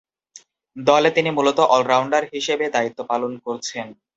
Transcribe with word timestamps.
দল 0.75 1.03
তিনি 1.15 1.29
মূলতঃ 1.31 1.63
অল-রাউন্ডার 1.75 2.23
হিসেবে 2.33 2.65
দায়িত্ব 2.69 2.99
পালন 3.03 3.31
করছেন। 3.45 3.87